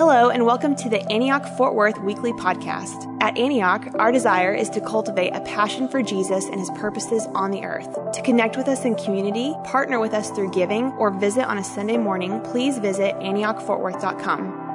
[0.00, 3.14] Hello, and welcome to the Antioch Fort Worth Weekly Podcast.
[3.20, 7.50] At Antioch, our desire is to cultivate a passion for Jesus and his purposes on
[7.50, 7.98] the earth.
[8.14, 11.62] To connect with us in community, partner with us through giving, or visit on a
[11.62, 14.68] Sunday morning, please visit AntiochFortWorth.com.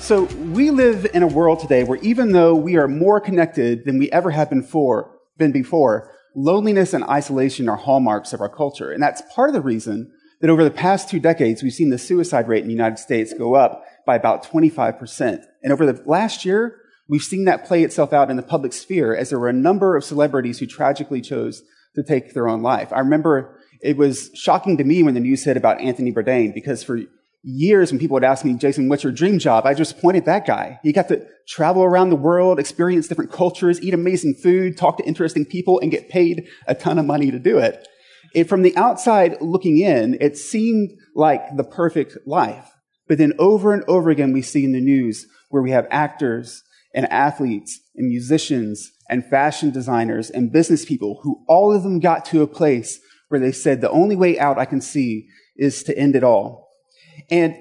[0.00, 4.00] So, we live in a world today where even though we are more connected than
[4.00, 8.92] we ever have been, for, been before, loneliness and isolation are hallmarks of our culture.
[8.92, 11.98] And that's part of the reason that over the past two decades, we've seen the
[11.98, 15.42] suicide rate in the United States go up by about 25%.
[15.62, 19.16] And over the last year, we've seen that play itself out in the public sphere
[19.16, 21.62] as there were a number of celebrities who tragically chose
[21.94, 22.92] to take their own life.
[22.92, 26.82] I remember it was shocking to me when the news said about Anthony Bourdain because
[26.82, 27.00] for
[27.42, 29.66] years when people would ask me, Jason, what's your dream job?
[29.66, 30.80] I just pointed that guy.
[30.82, 35.04] He got to travel around the world, experience different cultures, eat amazing food, talk to
[35.04, 37.86] interesting people, and get paid a ton of money to do it.
[38.34, 42.70] it from the outside looking in, it seemed like the perfect life.
[43.08, 46.62] But then over and over again, we see in the news where we have actors
[46.94, 52.24] and athletes and musicians and fashion designers and business people who all of them got
[52.26, 55.96] to a place where they said, the only way out I can see is to
[55.96, 56.65] end it all.
[57.30, 57.56] And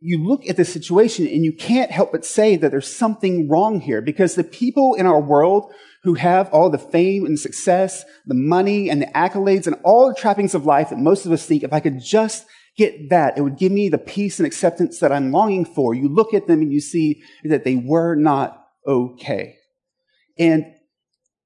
[0.00, 3.80] you look at the situation and you can't help but say that there's something wrong
[3.80, 8.34] here because the people in our world who have all the fame and success, the
[8.34, 11.62] money and the accolades and all the trappings of life that most of us think,
[11.62, 15.12] if I could just get that, it would give me the peace and acceptance that
[15.12, 15.94] I'm longing for.
[15.94, 19.56] You look at them and you see that they were not okay.
[20.36, 20.64] And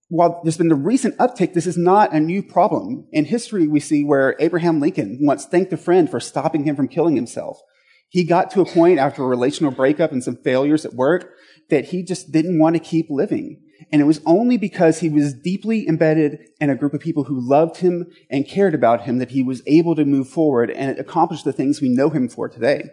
[0.09, 3.07] while there's been the recent uptick, this is not a new problem.
[3.13, 6.89] In history, we see where Abraham Lincoln once thanked a friend for stopping him from
[6.89, 7.61] killing himself.
[8.09, 11.33] He got to a point after a relational breakup and some failures at work
[11.71, 13.61] that he just didn't want to keep living.
[13.93, 17.41] And it was only because he was deeply embedded in a group of people who
[17.41, 21.43] loved him and cared about him that he was able to move forward and accomplish
[21.43, 22.85] the things we know him for today.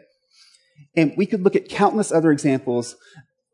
[0.95, 2.95] And we could look at countless other examples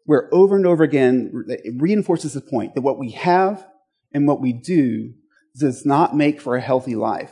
[0.09, 3.63] where over and over again it reinforces the point that what we have
[4.11, 5.13] and what we do
[5.55, 7.31] does not make for a healthy life.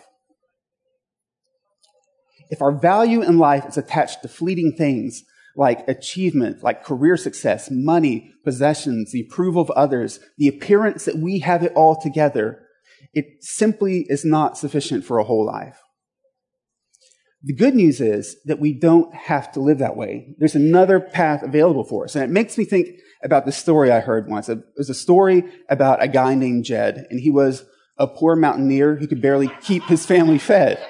[2.51, 5.23] If our value in life is attached to fleeting things
[5.55, 11.39] like achievement, like career success, money, possessions, the approval of others, the appearance that we
[11.39, 12.59] have it all together,
[13.11, 15.79] it simply is not sufficient for a whole life.
[17.47, 20.35] The good news is that we don't have to live that way.
[20.37, 22.13] There's another path available for us.
[22.13, 24.49] And it makes me think about this story I heard once.
[24.49, 27.63] It was a story about a guy named Jed, and he was
[27.97, 30.85] a poor mountaineer who could barely keep his family fed.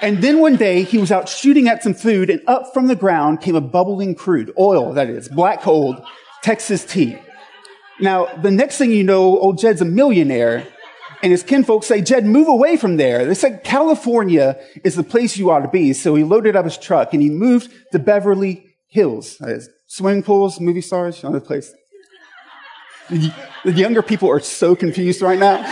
[0.00, 2.94] And then one day he was out shooting at some food, and up from the
[2.94, 6.00] ground came a bubbling crude, oil, that is, black cold,
[6.40, 7.18] Texas tea.
[7.98, 10.64] Now, the next thing you know, old Jed's a millionaire,
[11.22, 13.24] and his kinfolk say, Jed, move away from there.
[13.24, 15.92] They said, California is the place you ought to be.
[15.92, 19.40] So he loaded up his truck and he moved to Beverly Hills.
[19.40, 21.74] Uh, swimming pools, movie stars, you know, the place.
[23.10, 25.64] The younger people are so confused right now.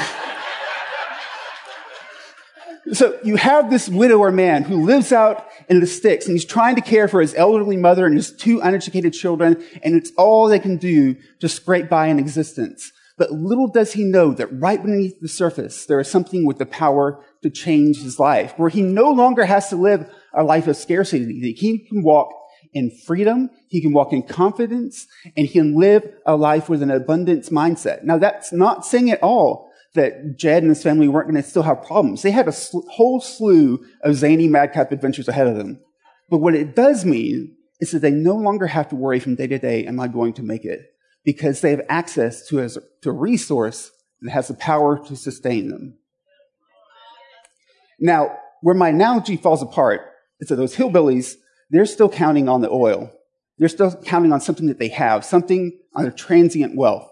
[2.92, 6.76] So you have this widower man who lives out in the sticks and he's trying
[6.76, 10.60] to care for his elderly mother and his two uneducated children and it's all they
[10.60, 12.92] can do to scrape by in existence.
[13.18, 16.66] But little does he know that right beneath the surface, there is something with the
[16.66, 20.76] power to change his life, where he no longer has to live a life of
[20.76, 21.54] scarcity.
[21.56, 22.28] He can walk
[22.74, 26.90] in freedom, he can walk in confidence, and he can live a life with an
[26.90, 28.04] abundance mindset.
[28.04, 31.62] Now, that's not saying at all that Jed and his family weren't going to still
[31.62, 32.20] have problems.
[32.20, 35.80] They had a sl- whole slew of zany madcap adventures ahead of them.
[36.28, 39.46] But what it does mean is that they no longer have to worry from day
[39.46, 40.82] to day, am I going to make it?
[41.26, 42.68] Because they have access to a,
[43.02, 43.90] to a resource
[44.22, 45.98] that has the power to sustain them.
[47.98, 50.02] Now, where my analogy falls apart
[50.40, 51.34] is that those hillbillies,
[51.68, 53.10] they're still counting on the oil.
[53.58, 57.10] They're still counting on something that they have, something on their transient wealth.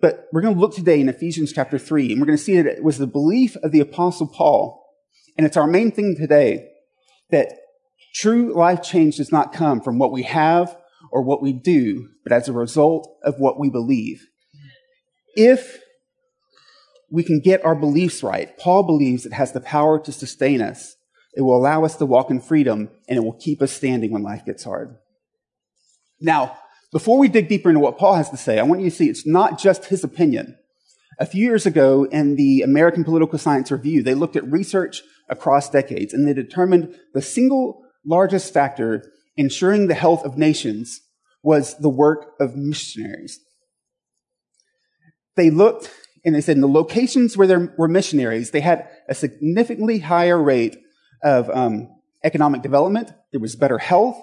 [0.00, 2.56] But we're going to look today in Ephesians chapter 3, and we're going to see
[2.56, 4.84] that it was the belief of the Apostle Paul,
[5.38, 6.68] and it's our main thing today,
[7.30, 7.52] that
[8.12, 10.76] true life change does not come from what we have
[11.12, 14.26] or what we do, but as a result of what we believe.
[15.34, 15.78] If
[17.10, 20.96] we can get our beliefs right, Paul believes it has the power to sustain us.
[21.34, 24.22] It will allow us to walk in freedom and it will keep us standing when
[24.22, 24.96] life gets hard.
[26.20, 26.56] Now,
[26.92, 29.08] before we dig deeper into what Paul has to say, I want you to see
[29.08, 30.56] it's not just his opinion.
[31.18, 35.70] A few years ago in the American Political Science Review, they looked at research across
[35.70, 39.04] decades and they determined the single largest factor
[39.36, 41.00] ensuring the health of nations
[41.42, 43.40] was the work of missionaries.
[45.36, 45.90] They looked
[46.24, 50.42] And they said in the locations where there were missionaries, they had a significantly higher
[50.42, 50.76] rate
[51.22, 51.88] of um,
[52.24, 53.12] economic development.
[53.30, 54.20] There was better health.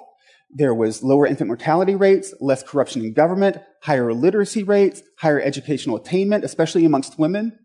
[0.49, 5.95] There was lower infant mortality rates, less corruption in government, higher literacy rates, higher educational
[5.95, 7.57] attainment, especially amongst women.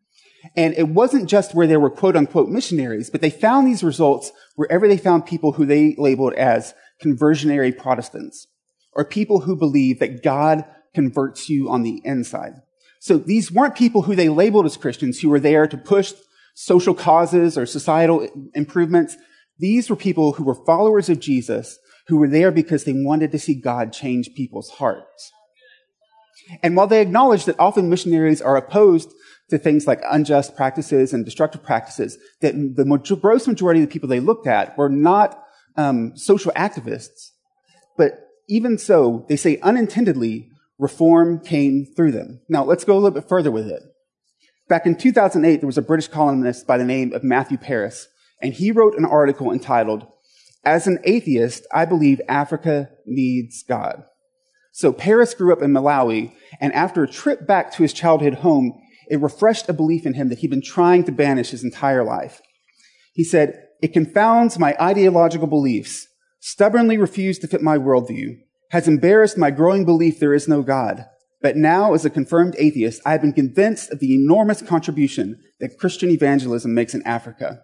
[0.57, 4.31] And it wasn't just where there were quote unquote missionaries, but they found these results
[4.55, 8.47] wherever they found people who they labeled as conversionary Protestants
[8.93, 10.65] or people who believe that God
[10.95, 12.55] converts you on the inside.
[13.01, 16.13] So these weren't people who they labeled as Christians who were there to push
[16.55, 19.17] social causes or societal improvements.
[19.59, 21.79] These were people who were followers of Jesus
[22.09, 25.31] who were there because they wanted to see God change people's hearts.
[26.63, 29.13] And while they acknowledged that often missionaries are opposed
[29.51, 34.09] to things like unjust practices and destructive practices, that the gross majority of the people
[34.09, 35.43] they looked at were not
[35.79, 37.31] um, social activists,
[37.97, 42.41] but even so, they say unintendedly, reform came through them.
[42.49, 43.83] Now, let's go a little bit further with it.
[44.69, 48.09] Back in 2008, there was a British columnist by the name of Matthew Parris,
[48.43, 50.07] and he wrote an article entitled
[50.65, 54.05] as an atheist, I believe Africa needs God.
[54.73, 58.79] So Parris grew up in Malawi, and after a trip back to his childhood home,
[59.09, 62.43] it refreshed a belief in him that he'd been trying to banish his entire life.
[63.15, 66.09] He said, It confounds my ideological beliefs,
[66.41, 68.39] stubbornly refused to fit my worldview,
[68.71, 71.07] has embarrassed my growing belief there is no God.
[71.41, 75.79] But now, as a confirmed atheist, I have been convinced of the enormous contribution that
[75.79, 77.63] Christian evangelism makes in Africa.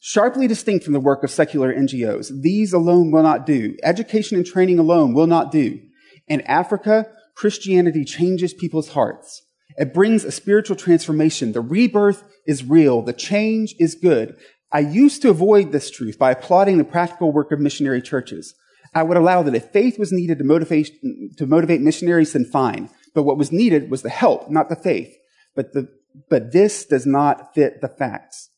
[0.00, 3.76] Sharply distinct from the work of secular NGOs, these alone will not do.
[3.84, 5.78] Education and training alone will not do.
[6.26, 7.06] In Africa,
[7.36, 9.42] Christianity changes people's hearts.
[9.76, 11.52] It brings a spiritual transformation.
[11.52, 13.02] The rebirth is real.
[13.02, 14.36] The change is good.
[14.72, 18.54] I used to avoid this truth by applauding the practical work of missionary churches.
[18.94, 20.90] I would allow that if faith was needed to motivate,
[21.36, 22.90] to motivate missionaries, then fine.
[23.14, 25.14] But what was needed was the help, not the faith.
[25.54, 25.88] But the,
[26.30, 28.50] but this does not fit the facts.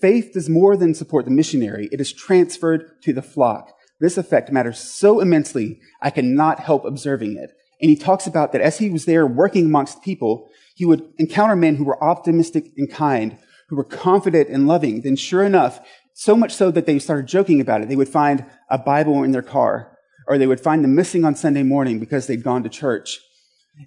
[0.00, 1.88] Faith does more than support the missionary.
[1.90, 3.74] It is transferred to the flock.
[4.00, 7.50] This effect matters so immensely, I cannot help observing it.
[7.80, 11.56] And he talks about that as he was there working amongst people, he would encounter
[11.56, 13.38] men who were optimistic and kind,
[13.68, 15.02] who were confident and loving.
[15.02, 15.80] Then sure enough,
[16.14, 17.88] so much so that they started joking about it.
[17.88, 21.34] They would find a Bible in their car, or they would find them missing on
[21.34, 23.20] Sunday morning because they'd gone to church.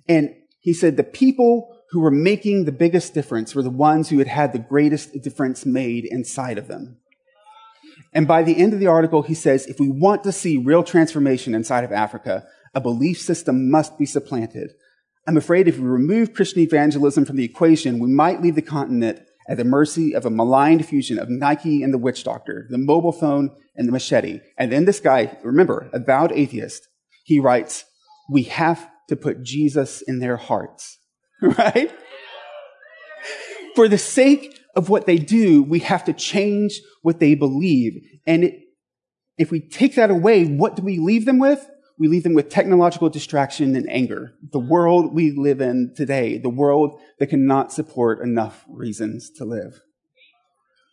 [0.08, 4.20] And he said the people who were making the biggest difference were the ones who
[4.20, 6.98] had had the greatest difference made inside of them.
[8.14, 10.84] And by the end of the article, he says, if we want to see real
[10.84, 14.72] transformation inside of Africa, a belief system must be supplanted.
[15.28, 19.22] I'm afraid if we remove Christian evangelism from the equation, we might leave the continent
[19.52, 23.12] at the mercy of a maligned fusion of Nike and the witch doctor, the mobile
[23.12, 24.40] phone and the machete.
[24.58, 26.88] And then this guy, remember, a vowed atheist,
[27.26, 27.84] he writes,
[28.30, 31.00] we have to put Jesus in their hearts.
[31.42, 31.92] right?
[33.76, 38.02] For the sake of what they do, we have to change what they believe.
[38.26, 38.60] And it,
[39.38, 41.68] if we take that away, what do we leave them with?
[42.02, 44.34] We leave them with technological distraction and anger.
[44.52, 49.82] The world we live in today, the world that cannot support enough reasons to live.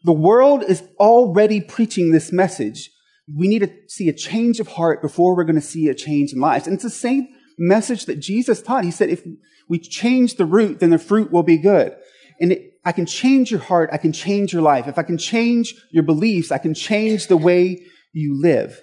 [0.04, 2.90] The world is already preaching this message.
[3.34, 6.34] We need to see a change of heart before we're going to see a change
[6.34, 6.66] in lives.
[6.66, 7.28] And it's the same
[7.58, 8.84] message that Jesus taught.
[8.84, 9.24] He said, if
[9.66, 11.96] we change the root, then the fruit will be good.
[12.38, 13.88] And it, I can change your heart.
[13.94, 14.86] I can change your life.
[14.86, 17.82] If I can change your beliefs, I can change the way
[18.12, 18.82] you live.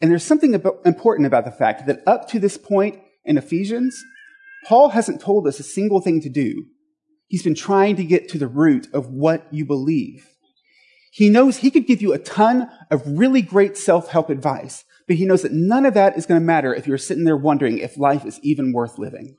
[0.00, 0.54] And there's something
[0.84, 3.98] important about the fact that up to this point in Ephesians,
[4.66, 6.66] Paul hasn't told us a single thing to do.
[7.26, 10.26] He's been trying to get to the root of what you believe.
[11.12, 15.24] He knows he could give you a ton of really great self-help advice, but he
[15.24, 17.98] knows that none of that is going to matter if you're sitting there wondering if
[17.98, 19.36] life is even worth living.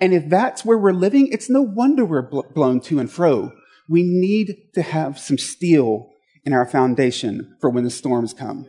[0.00, 3.52] And if that's where we're living, it's no wonder we're blown to and fro.
[3.88, 6.10] We need to have some steel
[6.44, 8.66] in our foundation for when the storms come.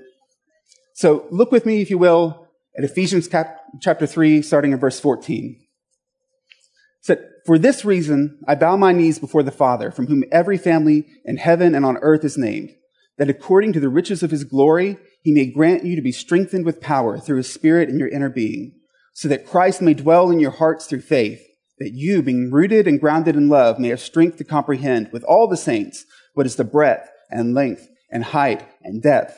[0.95, 2.47] So look with me, if you will,
[2.77, 5.57] at Ephesians cap- chapter 3, starting in verse 14.
[5.59, 10.57] It said, For this reason, I bow my knees before the Father, from whom every
[10.57, 12.71] family in heaven and on earth is named,
[13.17, 16.65] that according to the riches of his glory, he may grant you to be strengthened
[16.65, 18.73] with power through his Spirit in your inner being
[19.15, 21.41] so that Christ may dwell in your hearts through faith,
[21.79, 25.47] that you, being rooted and grounded in love, may have strength to comprehend with all
[25.47, 29.37] the saints what is the breadth and length and height and depth,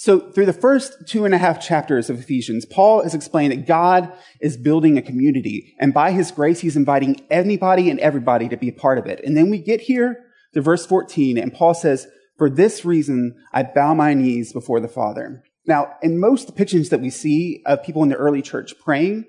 [0.00, 3.66] So through the first two and a half chapters of Ephesians, Paul is explaining that
[3.66, 5.74] God is building a community.
[5.78, 9.20] And by his grace, he's inviting anybody and everybody to be a part of it.
[9.22, 12.06] And then we get here to verse 14, and Paul says,
[12.38, 15.42] For this reason, I bow my knees before the Father.
[15.66, 19.26] Now, in most depictions that we see of people in the early church praying,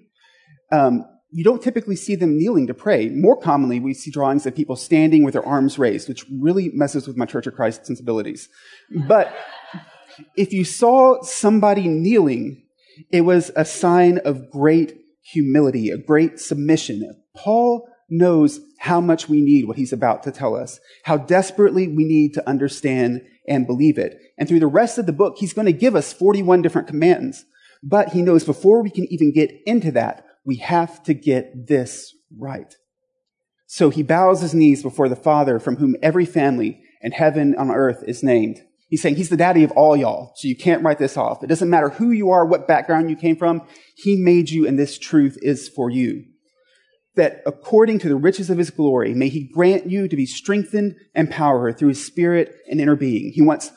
[0.71, 3.09] um, you don't typically see them kneeling to pray.
[3.09, 7.07] More commonly, we see drawings of people standing with their arms raised, which really messes
[7.07, 8.47] with my Church of Christ sensibilities.
[9.07, 9.33] But
[10.35, 12.63] if you saw somebody kneeling,
[13.11, 17.23] it was a sign of great humility, a great submission.
[17.35, 22.03] Paul knows how much we need what he's about to tell us, how desperately we
[22.03, 24.19] need to understand and believe it.
[24.37, 27.45] And through the rest of the book, he's going to give us 41 different commands.
[27.83, 32.13] But he knows before we can even get into that, we have to get this
[32.37, 32.75] right.
[33.67, 37.71] So he bows his knees before the Father from whom every family in heaven on
[37.71, 38.61] earth is named.
[38.91, 41.43] He's saying he's the daddy of all y'all, so you can't write this off.
[41.43, 43.63] It doesn't matter who you are, what background you came from.
[43.95, 46.25] He made you, and this truth is for you.
[47.15, 50.95] That according to the riches of his glory, may he grant you to be strengthened
[51.15, 53.31] and power through his spirit and inner being.
[53.33, 53.71] He wants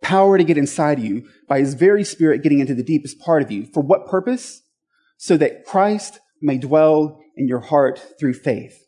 [0.00, 3.42] power to get inside of you by his very spirit getting into the deepest part
[3.42, 3.66] of you.
[3.66, 4.62] For what purpose?
[5.20, 8.86] so that Christ may dwell in your heart through faith.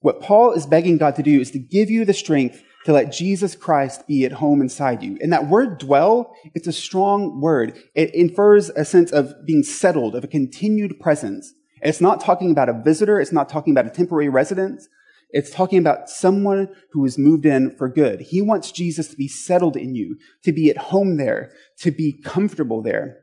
[0.00, 3.10] What Paul is begging God to do is to give you the strength to let
[3.10, 5.18] Jesus Christ be at home inside you.
[5.20, 7.76] And that word dwell, it's a strong word.
[7.96, 11.52] It infers a sense of being settled, of a continued presence.
[11.82, 13.20] it's not talking about a visitor.
[13.20, 14.88] It's not talking about a temporary residence.
[15.30, 18.20] It's talking about someone who has moved in for good.
[18.20, 22.12] He wants Jesus to be settled in you, to be at home there, to be
[22.12, 23.18] comfortable there.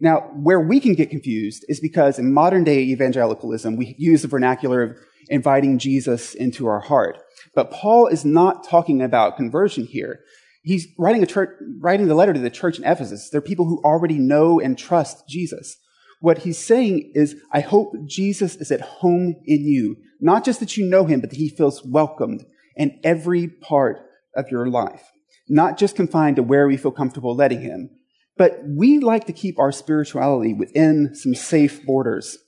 [0.00, 4.28] Now, where we can get confused is because in modern day evangelicalism, we use the
[4.28, 4.96] vernacular of
[5.28, 7.18] inviting Jesus into our heart.
[7.54, 10.20] But Paul is not talking about conversion here.
[10.62, 13.28] He's writing a church, writing the letter to the church in Ephesus.
[13.30, 15.76] They're people who already know and trust Jesus.
[16.20, 19.96] What he's saying is, I hope Jesus is at home in you.
[20.20, 22.44] Not just that you know him, but that he feels welcomed
[22.76, 24.00] in every part
[24.36, 25.10] of your life.
[25.48, 27.90] Not just confined to where we feel comfortable letting him,
[28.36, 32.38] but we like to keep our spirituality within some safe borders.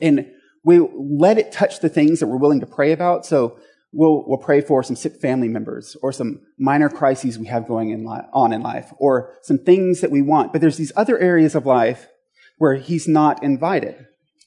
[0.00, 0.30] And
[0.64, 3.24] we let it touch the things that we're willing to pray about.
[3.24, 3.58] So
[3.92, 7.90] we'll, we'll pray for some sick family members or some minor crises we have going
[7.90, 10.52] in li- on in life or some things that we want.
[10.52, 12.08] But there's these other areas of life
[12.58, 14.06] where he's not invited.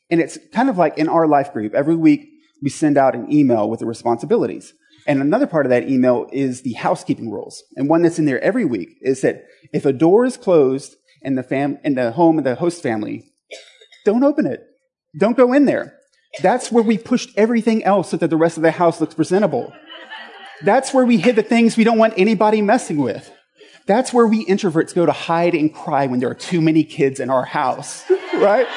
[0.10, 1.74] And it's kind of like in our life group.
[1.74, 2.28] Every week
[2.62, 4.74] we send out an email with the responsibilities.
[5.08, 7.64] And another part of that email is the housekeeping rules.
[7.76, 11.36] And one that's in there every week is that if a door is closed in
[11.36, 13.24] the fam, in the home of the host family,
[14.06, 14.64] don't open it.
[15.18, 15.98] Don't go in there.
[16.42, 19.74] That's where we pushed everything else so that the rest of the house looks presentable.
[20.64, 23.32] That's where we hid the things we don't want anybody messing with.
[23.88, 27.20] That's where we introverts go to hide and cry when there are too many kids
[27.20, 28.68] in our house, right?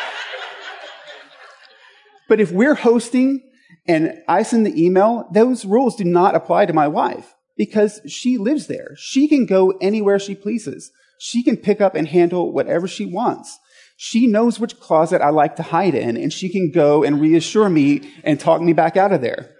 [2.29, 3.43] But if we're hosting
[3.87, 8.39] and I send the email, those rules do not apply to my wife because she
[8.39, 8.97] lives there.
[8.97, 10.91] She can go anywhere she pleases.
[11.19, 13.59] She can pick up and handle whatever she wants.
[13.97, 17.69] She knows which closet I like to hide in, and she can go and reassure
[17.69, 19.51] me and talk me back out of there.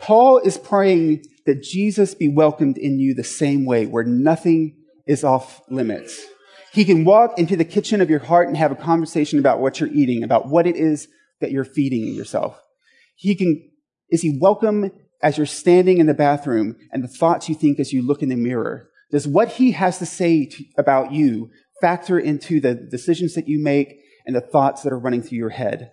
[0.00, 5.24] Paul is praying that Jesus be welcomed in you the same way, where nothing is
[5.24, 6.22] off limits.
[6.72, 9.80] He can walk into the kitchen of your heart and have a conversation about what
[9.80, 11.08] you're eating, about what it is
[11.40, 12.60] that you're feeding yourself.
[13.14, 13.70] He can,
[14.10, 14.90] is he welcome
[15.22, 18.28] as you're standing in the bathroom and the thoughts you think as you look in
[18.28, 18.88] the mirror?
[19.10, 23.62] Does what he has to say to, about you factor into the decisions that you
[23.62, 25.92] make and the thoughts that are running through your head?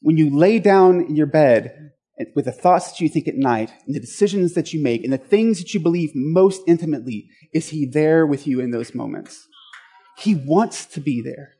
[0.00, 1.92] When you lay down in your bed
[2.34, 5.12] with the thoughts that you think at night and the decisions that you make and
[5.12, 9.46] the things that you believe most intimately, is he there with you in those moments?
[10.18, 11.54] He wants to be there.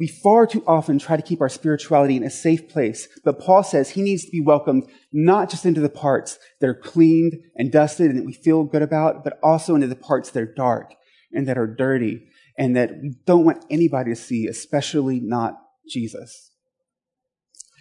[0.00, 3.62] We far too often try to keep our spirituality in a safe place, but Paul
[3.62, 7.70] says he needs to be welcomed not just into the parts that are cleaned and
[7.70, 10.94] dusted and that we feel good about, but also into the parts that are dark
[11.32, 12.26] and that are dirty
[12.56, 16.50] and that we don't want anybody to see, especially not Jesus.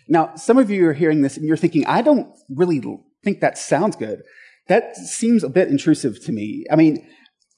[0.10, 2.82] Now, some of you are hearing this and you're thinking, I don't really
[3.24, 4.24] think that sounds good.
[4.68, 6.66] That seems a bit intrusive to me.
[6.70, 7.08] I mean,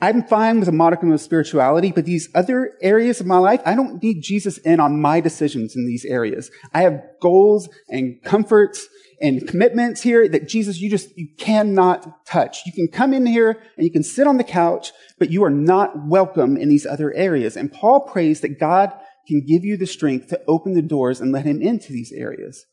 [0.02, 3.76] I'm fine with a modicum of spirituality, but these other areas of my life, I
[3.76, 6.50] don't need Jesus in on my decisions in these areas.
[6.74, 8.88] I have goals and comforts
[9.22, 12.66] and commitments here that Jesus, you just, you cannot touch.
[12.66, 15.52] You can come in here and you can sit on the couch, but you are
[15.52, 17.56] not welcome in these other areas.
[17.56, 18.92] And Paul prays that God
[19.28, 22.66] can give you the strength to open the doors and let him into these areas.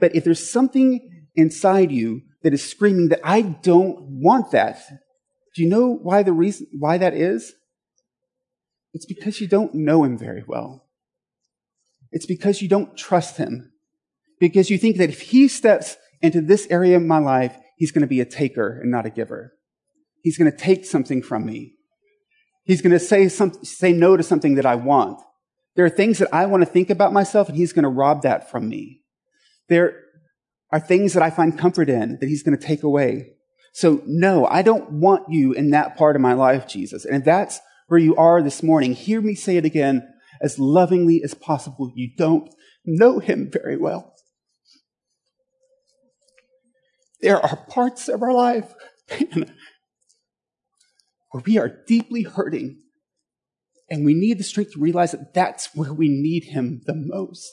[0.00, 4.82] But if there's something inside you that is screaming that I don't want that,
[5.54, 7.54] Do you know why the reason, why that is?
[8.94, 10.86] It's because you don't know him very well.
[12.10, 13.72] It's because you don't trust him.
[14.38, 18.02] Because you think that if he steps into this area of my life, he's going
[18.02, 19.52] to be a taker and not a giver.
[20.22, 21.74] He's going to take something from me.
[22.64, 25.20] He's going to say, some, say no to something that I want.
[25.74, 28.22] There are things that I want to think about myself and he's going to rob
[28.22, 29.02] that from me.
[29.68, 29.96] There
[30.70, 33.31] are things that I find comfort in that he's going to take away.
[33.72, 37.04] So no, I don't want you in that part of my life, Jesus.
[37.04, 40.06] And if that's where you are this morning, hear me say it again
[40.40, 41.90] as lovingly as possible.
[41.94, 42.48] You don't
[42.84, 44.14] know him very well.
[47.20, 48.74] There are parts of our life
[51.30, 52.78] where we are deeply hurting
[53.88, 57.50] and we need the strength to realize that that's where we need him the most.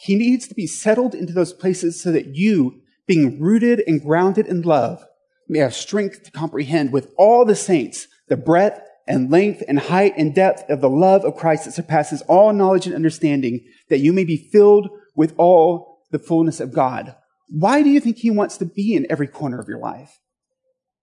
[0.00, 4.46] He needs to be settled into those places so that you, being rooted and grounded
[4.46, 5.04] in love,
[5.48, 10.14] may have strength to comprehend with all the saints the breadth and length and height
[10.16, 14.12] and depth of the love of Christ that surpasses all knowledge and understanding, that you
[14.12, 17.14] may be filled with all the fullness of God.
[17.48, 20.18] Why do you think he wants to be in every corner of your life?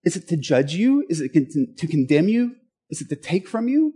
[0.04, 1.06] Is it to judge you?
[1.10, 2.56] Is it to condemn you?
[2.90, 3.94] Is it to take from you?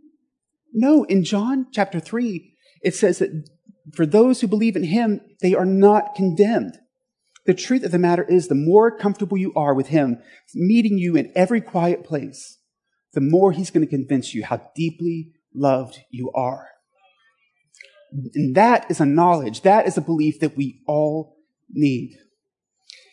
[0.71, 3.49] No, in John chapter 3, it says that
[3.93, 6.77] for those who believe in him, they are not condemned.
[7.45, 10.17] The truth of the matter is, the more comfortable you are with him,
[10.53, 12.57] meeting you in every quiet place,
[13.13, 16.69] the more he's going to convince you how deeply loved you are.
[18.33, 21.37] And that is a knowledge, that is a belief that we all
[21.69, 22.17] need.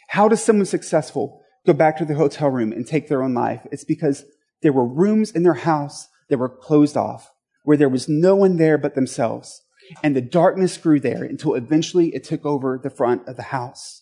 [0.09, 3.67] How does someone successful go back to their hotel room and take their own life?
[3.71, 4.25] It's because
[4.63, 7.31] there were rooms in their house that were closed off,
[7.65, 9.63] where there was no one there but themselves.
[10.03, 14.02] And the darkness grew there until eventually it took over the front of the house.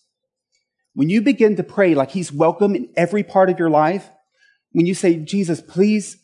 [0.95, 4.09] When you begin to pray like he's welcome in every part of your life,
[4.73, 6.17] when you say, Jesus, please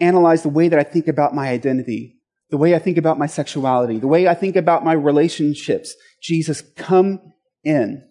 [0.00, 2.16] analyze the way that I think about my identity,
[2.50, 6.62] the way I think about my sexuality, the way I think about my relationships, Jesus,
[6.76, 7.20] come
[7.64, 8.04] in.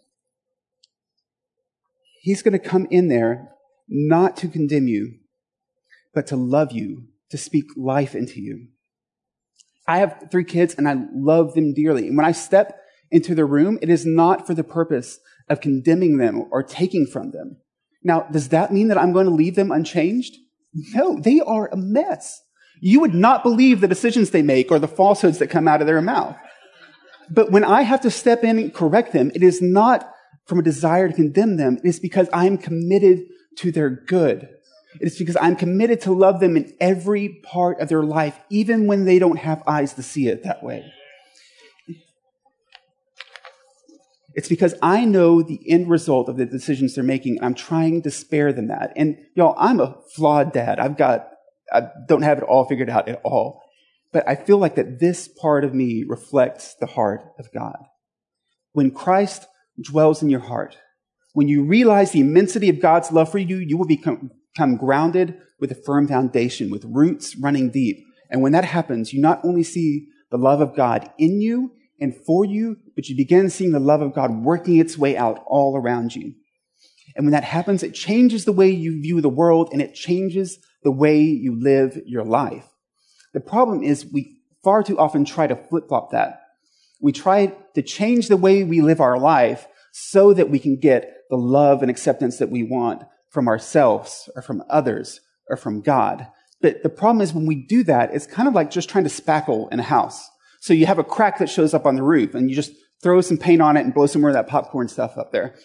[2.22, 3.50] He's going to come in there
[3.88, 5.16] not to condemn you,
[6.14, 8.68] but to love you, to speak life into you.
[9.88, 12.08] I have three kids and I love them dearly.
[12.08, 15.20] And when I step into the room, it is not for the purpose
[15.52, 17.58] of condemning them or taking from them.
[18.04, 20.36] Now, does that mean that I'm going to leave them unchanged?
[20.94, 22.42] No, they are a mess.
[22.80, 25.88] You would not believe the decisions they make or the falsehoods that come out of
[25.88, 26.36] their mouth.
[27.30, 30.10] But when I have to step in and correct them, it is not
[30.46, 31.78] from a desire to condemn them.
[31.84, 33.20] It is because I am committed
[33.58, 34.50] to their good.
[35.00, 38.88] It is because I'm committed to love them in every part of their life, even
[38.88, 40.92] when they don't have eyes to see it that way.
[44.34, 48.02] It's because I know the end result of the decisions they're making, and I'm trying
[48.04, 48.94] to spare them that.
[48.96, 50.80] And y'all, I'm a flawed dad.
[50.80, 51.28] I've got,
[51.72, 53.62] I don't have it all figured out at all.
[54.14, 57.78] But I feel like that this part of me reflects the heart of God.
[58.74, 59.48] When Christ
[59.82, 60.78] dwells in your heart,
[61.34, 65.38] when you realize the immensity of God's love for you, you will become, become grounded
[65.60, 68.04] with a firm foundation, with roots running deep.
[68.30, 72.16] And when that happens, you not only see the love of God in you and
[72.26, 75.78] for you, but you begin seeing the love of God working its way out all
[75.78, 76.34] around you.
[77.16, 80.58] And when that happens, it changes the way you view the world and it changes
[80.84, 82.66] the way you live your life.
[83.34, 86.42] The problem is we far too often try to flip flop that.
[87.00, 91.14] We try to change the way we live our life so that we can get
[91.30, 96.28] the love and acceptance that we want from ourselves or from others or from God.
[96.62, 99.10] But the problem is when we do that, it's kind of like just trying to
[99.10, 100.30] spackle in a house.
[100.62, 102.72] So you have a crack that shows up on the roof and you just
[103.02, 105.56] throw some paint on it and blow some more of that popcorn stuff up there.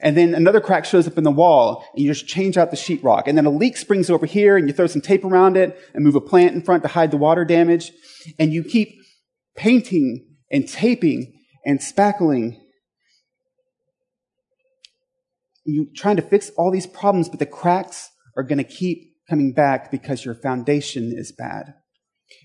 [0.00, 2.76] And then another crack shows up in the wall and you just change out the
[2.76, 3.24] sheetrock.
[3.26, 6.02] And then a leak springs over here and you throw some tape around it and
[6.02, 7.92] move a plant in front to hide the water damage.
[8.38, 8.98] And you keep
[9.56, 11.34] painting and taping
[11.66, 12.56] and spackling.
[15.66, 19.52] You trying to fix all these problems, but the cracks are going to keep coming
[19.52, 21.74] back because your foundation is bad.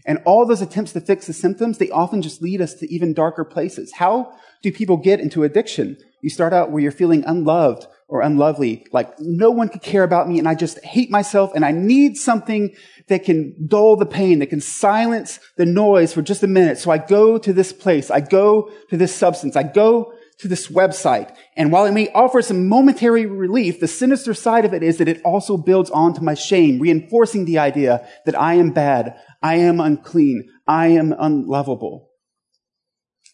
[0.06, 3.14] And all those attempts to fix the symptoms, they often just lead us to even
[3.14, 3.94] darker places.
[3.94, 5.98] How do people get into addiction?
[6.22, 10.28] You start out where you're feeling unloved or unlovely, like no one could care about
[10.28, 12.76] me and I just hate myself and I need something
[13.08, 16.78] that can dull the pain, that can silence the noise for just a minute.
[16.78, 18.12] So I go to this place.
[18.12, 19.56] I go to this substance.
[19.56, 21.36] I go to this website.
[21.56, 25.08] And while it may offer some momentary relief, the sinister side of it is that
[25.08, 29.16] it also builds onto my shame, reinforcing the idea that I am bad.
[29.42, 30.50] I am unclean.
[30.68, 32.10] I am unlovable.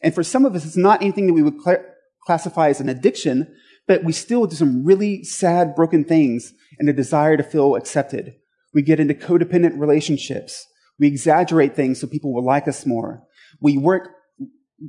[0.01, 1.83] And for some of us, it's not anything that we would cl-
[2.25, 3.53] classify as an addiction,
[3.87, 8.35] but we still do some really sad, broken things in a desire to feel accepted.
[8.73, 10.67] We get into codependent relationships.
[10.99, 13.23] We exaggerate things so people will like us more.
[13.61, 14.09] We work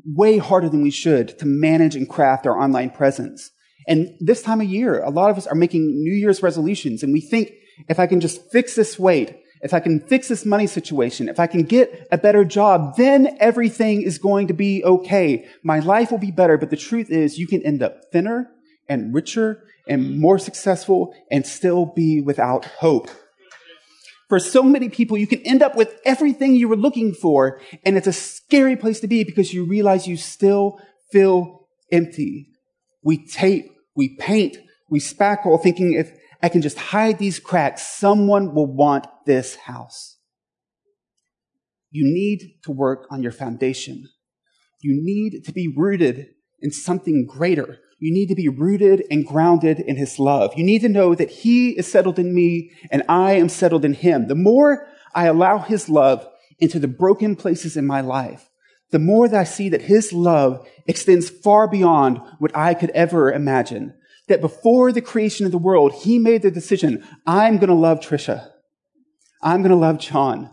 [0.05, 3.51] way harder than we should to manage and craft our online presence.
[3.87, 7.13] And this time of year, a lot of us are making New Year's resolutions and
[7.13, 7.53] we think
[7.89, 11.41] if I can just fix this weight, if I can fix this money situation, if
[11.41, 15.47] I can get a better job, then everything is going to be okay.
[15.63, 16.59] My life will be better.
[16.59, 18.51] But the truth is you can end up thinner
[18.89, 23.11] and richer and more successful and still be without hope.
[24.29, 27.61] For so many people, you can end up with everything you were looking for.
[27.85, 32.51] And it's a scary place to be because you realize you still feel empty.
[33.03, 34.59] We tape, we paint,
[34.91, 36.13] we spackle thinking if
[36.43, 37.87] I can just hide these cracks.
[37.87, 40.19] Someone will want this house.
[41.91, 44.05] You need to work on your foundation.
[44.81, 46.27] You need to be rooted
[46.61, 47.79] in something greater.
[47.99, 50.53] You need to be rooted and grounded in his love.
[50.57, 53.95] You need to know that he is settled in me and I am settled in
[53.95, 54.29] him.
[54.29, 56.27] The more I allow his love
[56.61, 58.51] into the broken places in my life,
[58.91, 63.33] the more that I see that his love extends far beyond what I could ever
[63.33, 63.95] imagine
[64.29, 68.01] that before the creation of the world, he made the decision, I'm going to love
[68.01, 68.49] Trisha.
[69.43, 70.51] I'm going to love John.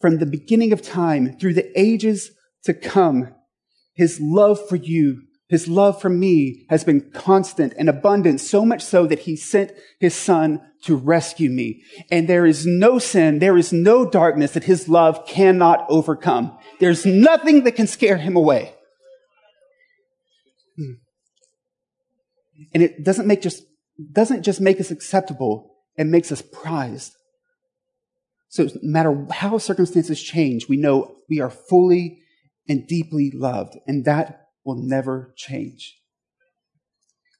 [0.00, 2.30] From the beginning of time through the ages
[2.64, 3.34] to come,
[3.96, 8.82] his love for you, his love for me has been constant and abundant, so much
[8.82, 11.82] so that he sent his son to rescue me.
[12.10, 16.56] And there is no sin, there is no darkness that his love cannot overcome.
[16.78, 18.74] There's nothing that can scare him away.
[22.74, 23.62] And it doesn't make just,
[24.12, 27.12] doesn't just make us acceptable, it makes us prized.
[28.48, 32.20] So no matter how circumstances change, we know we are fully
[32.68, 36.00] and deeply loved, and that will never change.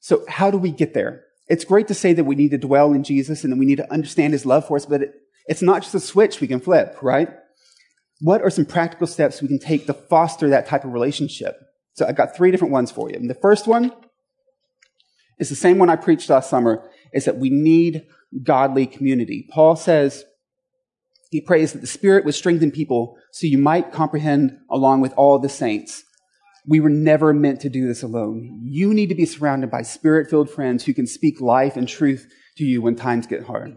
[0.01, 1.25] So how do we get there?
[1.49, 3.77] It's great to say that we need to dwell in Jesus and that we need
[3.77, 5.03] to understand his love for us, but
[5.47, 7.29] it's not just a switch we can flip, right?
[8.21, 11.57] What are some practical steps we can take to foster that type of relationship?
[11.95, 13.17] So I've got three different ones for you.
[13.17, 13.93] And the first one
[15.39, 18.07] is the same one I preached last summer, is that we need
[18.43, 19.49] godly community.
[19.51, 20.25] Paul says,
[21.31, 25.39] he prays that the Spirit would strengthen people so you might comprehend along with all
[25.39, 26.05] the saints.
[26.67, 28.61] We were never meant to do this alone.
[28.65, 32.27] You need to be surrounded by spirit filled friends who can speak life and truth
[32.57, 33.77] to you when times get hard.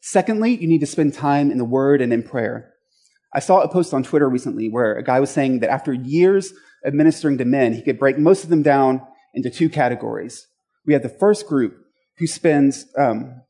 [0.00, 2.72] Secondly, you need to spend time in the Word and in prayer.
[3.34, 6.52] I saw a post on Twitter recently where a guy was saying that after years
[6.84, 9.02] of ministering to men, he could break most of them down
[9.34, 10.46] into two categories.
[10.86, 11.76] We have the first group
[12.16, 13.42] who spends um,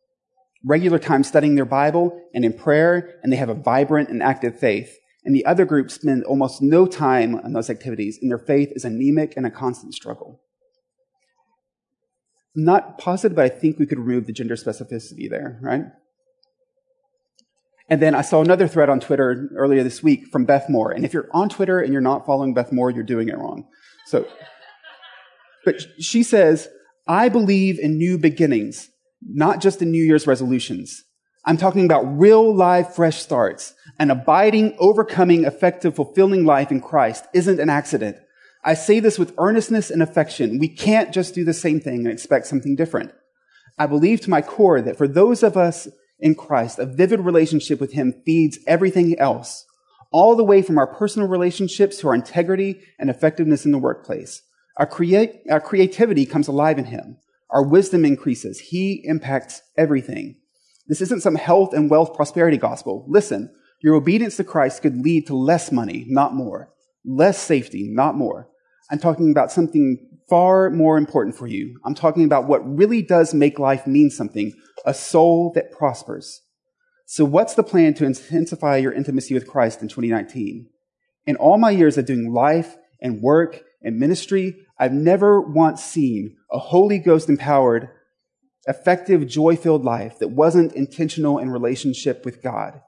[0.65, 4.59] regular time studying their Bible and in prayer, and they have a vibrant and active
[4.59, 4.97] faith.
[5.25, 8.85] And the other group spend almost no time on those activities, and their faith is
[8.85, 10.41] anemic and a constant struggle.
[12.59, 15.85] not positive, but I think we could remove the gender specificity there, right?
[17.89, 20.91] And then I saw another thread on Twitter earlier this week from Beth Moore.
[20.91, 23.67] And if you're on Twitter and you're not following Beth Moore, you're doing it wrong.
[24.07, 24.27] So,
[25.65, 26.69] but she says,
[27.07, 28.91] I believe in new beginnings,
[29.23, 31.05] not just in New Year's resolutions.
[31.45, 33.75] I'm talking about real live fresh starts.
[33.99, 38.17] An abiding, overcoming, effective, fulfilling life in Christ isn't an accident.
[38.65, 40.59] I say this with earnestness and affection.
[40.59, 43.13] We can't just do the same thing and expect something different.
[43.79, 47.81] I believe to my core that for those of us in Christ, a vivid relationship
[47.81, 49.65] with Him feeds everything else,
[50.11, 54.43] all the way from our personal relationships to our integrity and effectiveness in the workplace.
[54.77, 54.91] Our,
[55.51, 57.19] our creativity comes alive in Him.
[57.51, 58.61] Our wisdom increases.
[58.61, 60.37] He impacts everything.
[60.87, 63.05] This isn't some health and wealth prosperity gospel.
[63.09, 63.51] Listen,
[63.83, 66.71] your obedience to Christ could lead to less money, not more.
[67.05, 68.49] Less safety, not more.
[68.91, 71.79] I'm talking about something far more important for you.
[71.85, 74.53] I'm talking about what really does make life mean something,
[74.85, 76.43] a soul that prospers.
[77.07, 80.69] So what's the plan to intensify your intimacy with Christ in 2019?
[81.27, 86.37] In all my years of doing life and work and ministry, I've never once seen
[86.51, 87.91] a Holy Ghost empowered,
[88.67, 92.81] effective, joy filled life that wasn't intentional in relationship with God.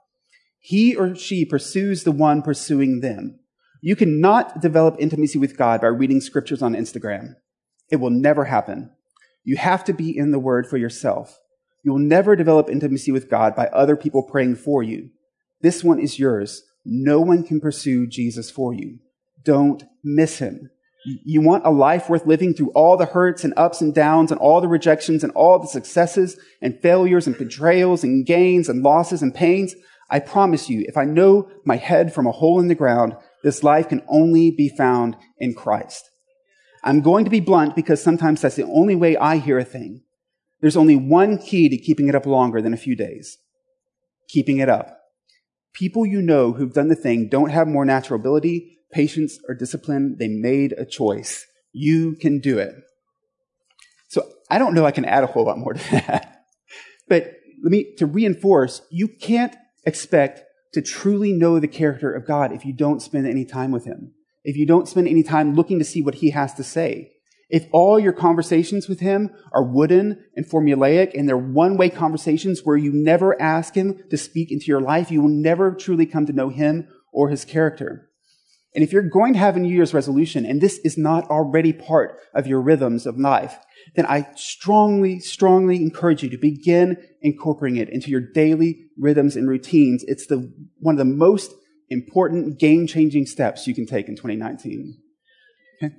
[0.59, 3.41] He or she pursues the one pursuing them.
[3.83, 7.35] You cannot develop intimacy with God by reading scriptures on Instagram.
[7.91, 8.91] It will never happen.
[9.43, 11.39] You have to be in the Word for yourself.
[11.83, 15.11] You will never develop intimacy with God by other people praying for you.
[15.63, 16.63] This one is yours.
[16.85, 18.99] No one can pursue Jesus for you.
[19.43, 20.71] Don't miss him.
[21.05, 24.41] You want a life worth living through all the hurts and ups and downs and
[24.41, 29.23] all the rejections and all the successes and failures and betrayals and gains and losses
[29.23, 29.75] and pains.
[30.11, 33.63] I promise you, if I know my head from a hole in the ground, this
[33.63, 36.11] life can only be found in Christ.
[36.83, 40.03] I'm going to be blunt because sometimes that's the only way I hear a thing.
[40.61, 43.39] There's only one key to keeping it up longer than a few days.
[44.29, 44.99] Keeping it up.
[45.73, 50.17] People you know who've done the thing don't have more natural ability, patience, or discipline.
[50.19, 51.47] They made a choice.
[51.73, 52.75] You can do it.
[54.09, 56.45] So I don't know I can add a whole lot more to that.
[57.09, 62.53] But let me, to reinforce, you can't expect to truly know the character of God
[62.53, 64.13] if you don't spend any time with Him.
[64.45, 67.13] If you don't spend any time looking to see what He has to say.
[67.51, 72.61] If all your conversations with Him are wooden and formulaic and they're one way conversations
[72.63, 76.27] where you never ask Him to speak into your life, you will never truly come
[76.27, 78.10] to know Him or His character.
[78.75, 81.73] And if you're going to have a New Year's resolution and this is not already
[81.73, 83.59] part of your rhythms of life,
[83.97, 89.49] then I strongly, strongly encourage you to begin incorporating it into your daily rhythms and
[89.49, 90.05] routines.
[90.07, 91.53] It's the, one of the most
[91.89, 94.97] important game changing steps you can take in 2019.
[95.83, 95.95] Okay.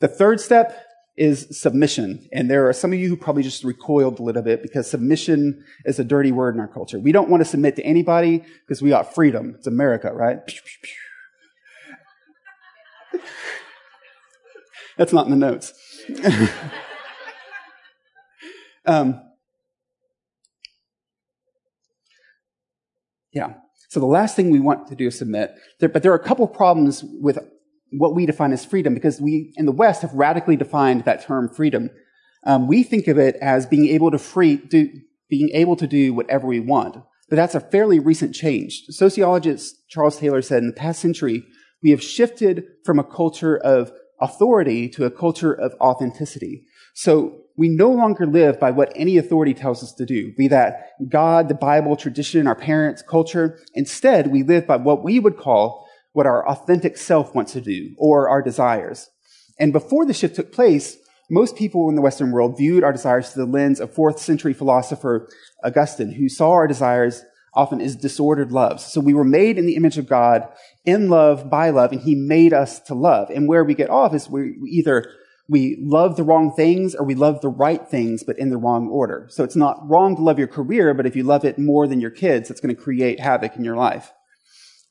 [0.00, 0.84] The third step
[1.18, 2.28] is submission.
[2.32, 5.64] And there are some of you who probably just recoiled a little bit because submission
[5.84, 6.98] is a dirty word in our culture.
[6.98, 9.56] We don't want to submit to anybody because we got freedom.
[9.58, 10.38] It's America, right?
[14.96, 15.72] That's not in the notes.
[18.86, 19.22] um,
[23.32, 23.54] yeah.
[23.88, 25.54] So the last thing we want to do is submit.
[25.80, 27.38] There, but there are a couple problems with
[27.90, 31.48] what we define as freedom because we in the West have radically defined that term
[31.48, 31.90] freedom.
[32.44, 34.90] Um, we think of it as being able to free, do,
[35.28, 36.96] being able to do whatever we want.
[37.28, 38.84] But that's a fairly recent change.
[38.88, 41.44] Sociologist Charles Taylor said in the past century,
[41.82, 46.64] we have shifted from a culture of authority to a culture of authenticity.
[46.94, 50.90] So we no longer live by what any authority tells us to do, be that
[51.08, 53.58] God, the Bible, tradition, our parents, culture.
[53.74, 57.94] Instead, we live by what we would call what our authentic self wants to do
[57.98, 59.10] or our desires.
[59.58, 60.96] And before the shift took place,
[61.30, 64.54] most people in the Western world viewed our desires through the lens of fourth century
[64.54, 65.28] philosopher
[65.62, 67.24] Augustine, who saw our desires
[67.58, 68.84] often is disordered loves.
[68.84, 70.48] So we were made in the image of God,
[70.84, 73.30] in love, by love, and he made us to love.
[73.30, 75.10] And where we get off is we either
[75.48, 78.88] we love the wrong things or we love the right things, but in the wrong
[78.88, 79.26] order.
[79.30, 82.00] So it's not wrong to love your career, but if you love it more than
[82.00, 84.12] your kids, it's going to create havoc in your life.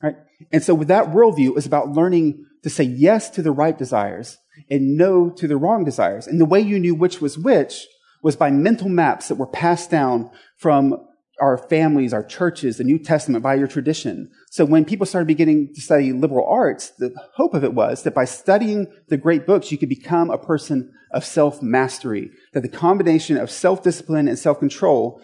[0.02, 0.16] Right?
[0.52, 4.36] And so with that worldview, was about learning to say yes to the right desires
[4.68, 6.26] and no to the wrong desires.
[6.26, 7.86] And the way you knew which was which
[8.22, 11.07] was by mental maps that were passed down from
[11.40, 14.30] our families, our churches, the New Testament, by your tradition.
[14.50, 18.14] So when people started beginning to study liberal arts, the hope of it was that
[18.14, 23.36] by studying the great books, you could become a person of self-mastery, that the combination
[23.36, 25.22] of self-discipline and self-control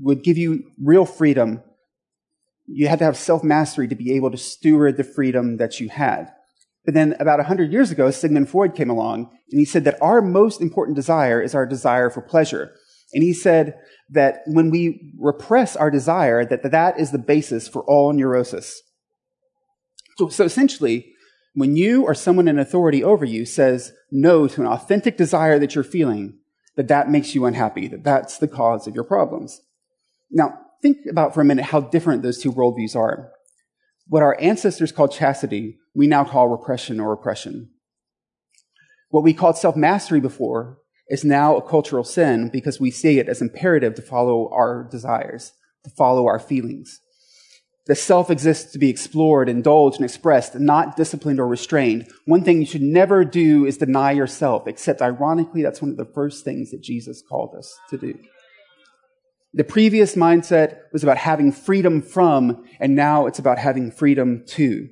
[0.00, 1.62] would give you real freedom.
[2.66, 6.32] You had to have self-mastery to be able to steward the freedom that you had.
[6.84, 10.22] But then about 100 years ago, Sigmund Freud came along and he said that our
[10.22, 12.72] most important desire is our desire for pleasure.
[13.12, 13.78] And he said
[14.10, 18.82] that when we repress our desire, that that is the basis for all neurosis.
[20.18, 21.12] So, so essentially,
[21.54, 25.74] when you or someone in authority over you says no to an authentic desire that
[25.74, 26.38] you're feeling,
[26.76, 29.60] that that makes you unhappy, that that's the cause of your problems.
[30.30, 33.30] Now, think about for a minute how different those two worldviews are.
[34.06, 37.70] What our ancestors called chastity, we now call repression or oppression.
[39.10, 43.40] What we called self-mastery before is now a cultural sin because we see it as
[43.40, 45.52] imperative to follow our desires,
[45.84, 47.00] to follow our feelings.
[47.86, 52.06] The self exists to be explored, indulged, and expressed, not disciplined or restrained.
[52.26, 56.04] One thing you should never do is deny yourself, except ironically, that's one of the
[56.04, 58.14] first things that Jesus called us to do.
[59.54, 64.90] The previous mindset was about having freedom from, and now it's about having freedom to.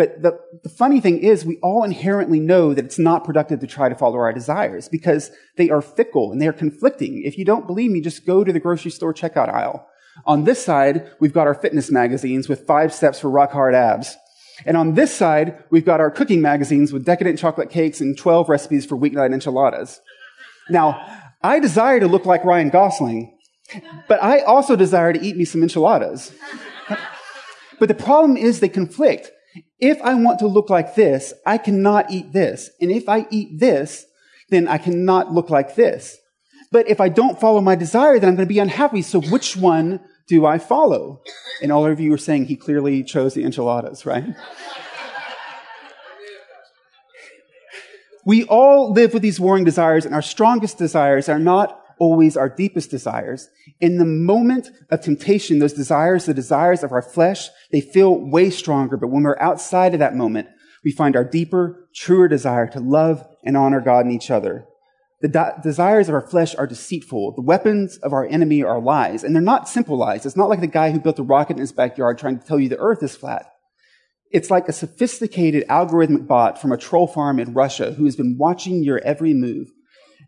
[0.00, 3.66] But the, the, funny thing is, we all inherently know that it's not productive to
[3.66, 7.20] try to follow our desires because they are fickle and they are conflicting.
[7.22, 9.86] If you don't believe me, just go to the grocery store checkout aisle.
[10.24, 14.16] On this side, we've got our fitness magazines with five steps for rock hard abs.
[14.64, 18.48] And on this side, we've got our cooking magazines with decadent chocolate cakes and 12
[18.48, 20.00] recipes for weeknight enchiladas.
[20.70, 20.98] Now,
[21.42, 23.36] I desire to look like Ryan Gosling,
[24.08, 26.32] but I also desire to eat me some enchiladas.
[27.78, 29.30] But the problem is they conflict.
[29.80, 32.70] If I want to look like this, I cannot eat this.
[32.80, 34.04] And if I eat this,
[34.50, 36.18] then I cannot look like this.
[36.70, 39.02] But if I don't follow my desire, then I'm going to be unhappy.
[39.02, 41.22] So which one do I follow?
[41.62, 44.24] And all of you are saying he clearly chose the enchiladas, right?
[48.24, 52.48] we all live with these warring desires, and our strongest desires are not always our
[52.48, 53.48] deepest desires.
[53.80, 58.50] In the moment of temptation, those desires, the desires of our flesh, they feel way
[58.50, 58.96] stronger.
[58.96, 60.48] But when we're outside of that moment,
[60.84, 64.66] we find our deeper, truer desire to love and honor God and each other.
[65.20, 67.34] The de- desires of our flesh are deceitful.
[67.34, 69.22] The weapons of our enemy are lies.
[69.22, 70.24] And they're not simple lies.
[70.24, 72.58] It's not like the guy who built a rocket in his backyard trying to tell
[72.58, 73.46] you the earth is flat.
[74.30, 78.36] It's like a sophisticated algorithmic bot from a troll farm in Russia who has been
[78.38, 79.68] watching your every move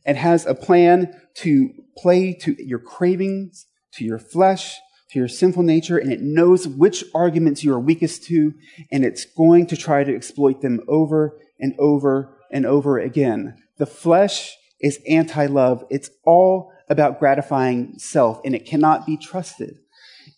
[0.04, 4.78] and has a plan to play to your cravings, to your flesh,
[5.12, 8.54] to your sinful nature, and it knows which arguments you are weakest to,
[8.90, 13.56] and it's going to try to exploit them over and over and over again.
[13.78, 15.84] The flesh is anti-love.
[15.90, 19.78] It's all about gratifying self, and it cannot be trusted.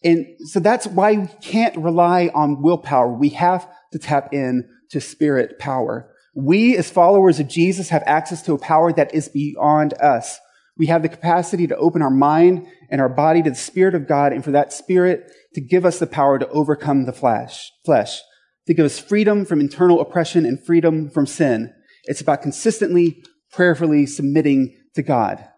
[0.03, 3.13] And so that's why we can't rely on willpower.
[3.13, 6.11] We have to tap in to spirit power.
[6.35, 10.39] We, as followers of Jesus, have access to a power that is beyond us.
[10.77, 14.09] We have the capacity to open our mind and our body to the Spirit of
[14.09, 18.21] God and for that Spirit to give us the power to overcome the flesh, flesh,
[18.67, 21.73] to give us freedom from internal oppression and freedom from sin.
[22.05, 25.49] It's about consistently, prayerfully submitting to God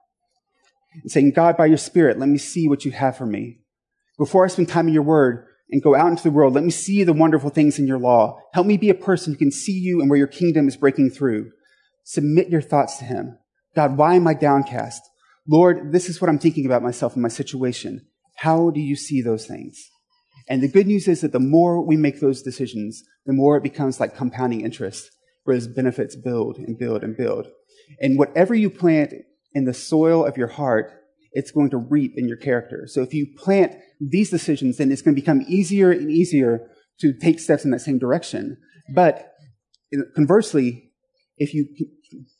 [1.03, 3.61] and saying, God, by your Spirit, let me see what you have for me.
[4.19, 6.71] Before I spend time in your word and go out into the world, let me
[6.71, 8.39] see the wonderful things in your law.
[8.55, 11.11] Help me be a person who can see you and where your kingdom is breaking
[11.11, 11.51] through.
[12.05, 13.39] Submit your thoughts to him.
[13.77, 15.03] God, why am I downcast?
[15.47, 18.07] Lord, this is what I'm thinking about myself and my situation.
[18.37, 19.91] How do you see those things?
[20.49, 23.63] And the good news is that the more we make those decisions, the more it
[23.63, 25.11] becomes like compounding interest,
[25.45, 27.49] where those benefits build and build and build.
[28.01, 29.13] And whatever you plant
[29.53, 30.91] in the soil of your heart,
[31.33, 32.85] it's going to reap in your character.
[32.87, 37.13] So if you plant these decisions, then it's going to become easier and easier to
[37.13, 38.57] take steps in that same direction.
[38.95, 39.33] But
[40.15, 40.93] conversely,
[41.37, 41.67] if you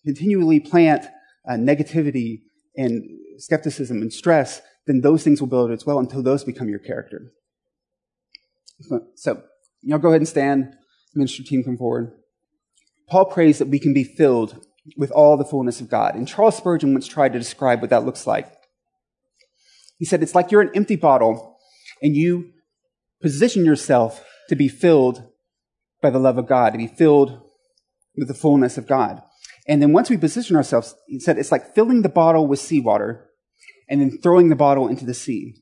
[0.05, 1.07] continually plant
[1.49, 2.43] uh, negativity
[2.77, 3.05] and
[3.39, 7.33] skepticism and stress, then those things will build as well until those become your character.
[9.15, 9.43] So,
[9.83, 10.75] know, go ahead and stand.
[11.15, 12.13] Ministry team, come forward.
[13.09, 16.15] Paul prays that we can be filled with all the fullness of God.
[16.15, 18.53] And Charles Spurgeon once tried to describe what that looks like.
[19.99, 21.59] He said, it's like you're an empty bottle
[22.03, 22.53] and you
[23.23, 25.25] position yourself to be filled
[26.03, 27.41] by the love of God, to be filled
[28.17, 29.23] with the fullness of God.
[29.69, 33.29] And then once we position ourselves, he said it's like filling the bottle with seawater
[33.89, 35.55] and then throwing the bottle into the sea.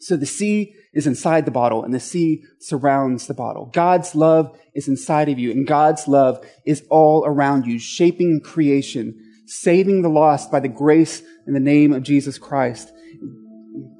[0.00, 3.70] So the sea is inside the bottle and the sea surrounds the bottle.
[3.72, 9.18] God's love is inside of you and God's love is all around you, shaping creation,
[9.46, 12.92] saving the lost by the grace and the name of Jesus Christ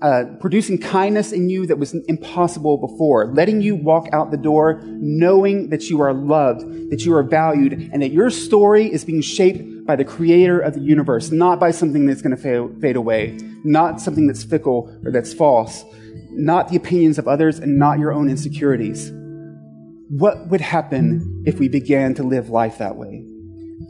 [0.00, 4.80] uh, producing kindness in you that was impossible before, letting you walk out the door
[4.84, 6.60] knowing that you are loved,
[6.90, 10.74] that you are valued, and that your story is being shaped by the creator of
[10.74, 15.10] the universe, not by something that's going to fade away, not something that's fickle or
[15.10, 15.84] that's false,
[16.30, 19.10] not the opinions of others, and not your own insecurities.
[20.10, 23.24] What would happen if we began to live life that way?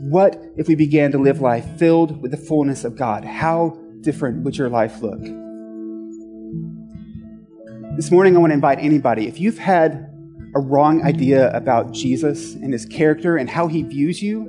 [0.01, 3.23] What if we began to live life filled with the fullness of God?
[3.23, 5.48] How different would your life look?
[7.99, 10.09] This morning, I want to invite anybody, if you've had
[10.55, 14.39] a wrong idea about Jesus and his character and how he views you,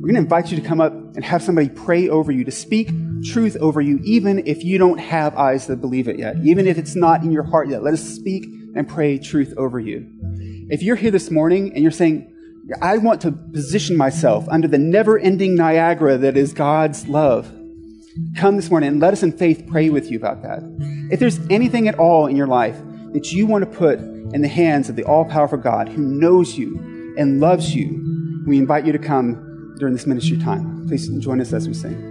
[0.00, 2.50] we're going to invite you to come up and have somebody pray over you, to
[2.50, 2.90] speak
[3.22, 6.78] truth over you, even if you don't have eyes that believe it yet, even if
[6.78, 7.84] it's not in your heart yet.
[7.84, 8.42] Let us speak
[8.74, 10.10] and pray truth over you.
[10.68, 12.26] If you're here this morning and you're saying,
[12.82, 17.52] I want to position myself under the never ending Niagara that is God's love,
[18.36, 20.62] come this morning and let us in faith pray with you about that.
[21.10, 22.76] If there's anything at all in your life
[23.12, 26.56] that you want to put in the hands of the all powerful God who knows
[26.56, 30.86] you and loves you, we invite you to come during this ministry time.
[30.86, 32.09] Please join us as we sing.